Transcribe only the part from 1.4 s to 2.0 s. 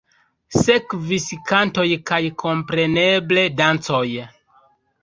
kantoj